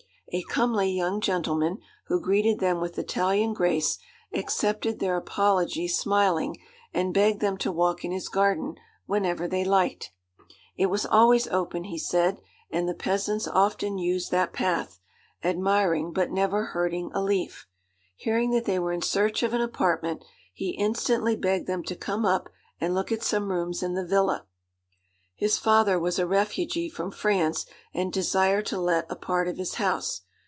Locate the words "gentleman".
1.19-1.79